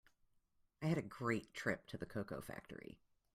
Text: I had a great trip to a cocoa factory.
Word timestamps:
I 0.81 0.87
had 0.87 0.97
a 0.97 1.03
great 1.03 1.53
trip 1.53 1.85
to 1.89 1.99
a 2.01 2.05
cocoa 2.07 2.41
factory. 2.41 2.97